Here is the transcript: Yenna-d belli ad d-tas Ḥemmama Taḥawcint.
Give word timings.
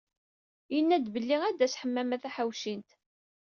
Yenna-d 0.73 1.05
belli 1.13 1.37
ad 1.45 1.55
d-tas 1.57 1.77
Ḥemmama 1.81 2.17
Taḥawcint. 2.23 2.89